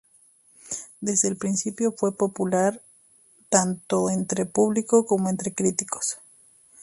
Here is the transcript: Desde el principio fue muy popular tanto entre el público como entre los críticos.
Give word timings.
Desde 0.99 1.27
el 1.27 1.37
principio 1.37 1.91
fue 1.95 2.09
muy 2.09 2.17
popular 2.17 2.81
tanto 3.49 4.09
entre 4.09 4.41
el 4.45 4.49
público 4.49 5.05
como 5.05 5.29
entre 5.29 5.49
los 5.51 5.55
críticos. 5.55 6.17